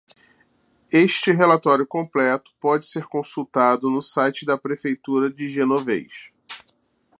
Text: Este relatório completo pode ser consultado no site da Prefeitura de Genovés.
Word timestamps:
Este 0.91 1.31
relatório 1.31 1.85
completo 1.85 2.49
pode 2.59 2.87
ser 2.87 3.05
consultado 3.05 3.87
no 3.87 4.01
site 4.01 4.47
da 4.47 4.57
Prefeitura 4.57 5.29
de 5.31 5.47
Genovés. 5.47 6.31